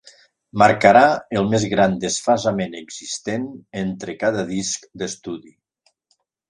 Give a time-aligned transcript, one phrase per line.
[0.61, 1.03] Marcarà
[1.41, 3.47] el més gran desfasament existent
[3.87, 5.57] entre cada disc d"estudi.